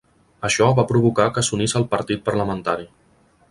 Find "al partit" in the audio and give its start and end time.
1.81-2.25